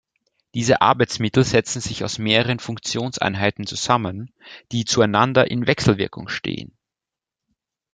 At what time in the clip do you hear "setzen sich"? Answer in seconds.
1.43-2.03